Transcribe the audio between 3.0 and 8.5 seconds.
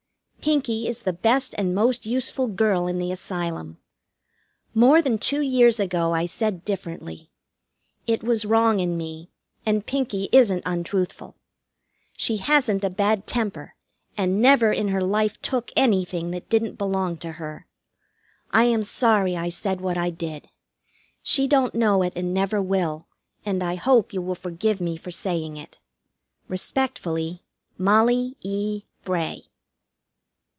Asylum. More than two years ago I said differently. It was